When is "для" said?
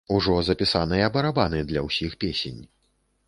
1.71-1.83